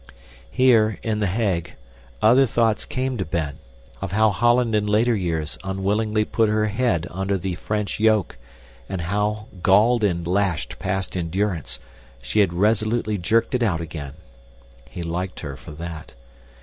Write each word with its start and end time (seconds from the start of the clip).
Here, 0.49 0.97
in 1.03 1.19
The 1.19 1.27
Hague, 1.27 1.75
other 2.23 2.47
thoughts 2.47 2.85
came 2.85 3.17
to 3.19 3.23
Ben 3.23 3.59
of 4.01 4.13
how 4.13 4.31
Holland 4.31 4.73
in 4.73 4.87
later 4.87 5.15
years 5.15 5.59
unwillingly 5.63 6.25
put 6.25 6.49
her 6.49 6.65
head 6.65 7.05
under 7.11 7.37
the 7.37 7.53
French 7.53 7.99
yoke, 7.99 8.35
and 8.89 9.01
how, 9.01 9.45
galled 9.61 10.03
and 10.03 10.25
lashed 10.25 10.79
past 10.79 11.15
endurance, 11.15 11.79
she 12.19 12.39
had 12.39 12.51
resolutely 12.51 13.19
jerked 13.19 13.53
it 13.53 13.61
out 13.61 13.79
again. 13.79 14.13
He 14.89 15.03
liked 15.03 15.41
her 15.41 15.55
for 15.55 15.69
that. 15.69 16.15